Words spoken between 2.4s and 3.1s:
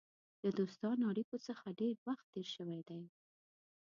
شوی دی.